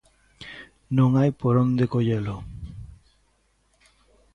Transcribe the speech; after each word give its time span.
Non 0.97 1.09
hai 1.19 1.29
por 1.41 1.55
onde 1.63 1.91
collelo. 1.93 2.37